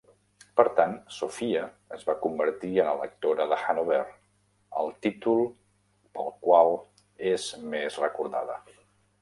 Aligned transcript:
Per 0.59 0.63
tant, 0.77 0.93
Sophia 1.17 1.65
es 1.97 2.05
va 2.07 2.15
convertir 2.23 2.71
en 2.85 2.89
electora 2.93 3.47
de 3.53 3.59
Hannover, 3.65 4.01
el 4.85 4.91
títol 5.07 5.45
pel 6.19 6.35
qual 6.49 6.75
és 7.35 7.47
més 7.77 8.03
recordada. 8.07 8.59